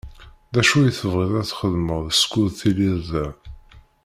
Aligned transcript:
D 0.53 0.55
acu 0.61 0.77
i 0.83 0.91
tebɣiḍ 0.97 1.33
ad 1.41 1.47
txedmeḍ 1.47 2.03
skud 2.21 2.51
telliḍ 2.59 2.97
da? 3.09 3.25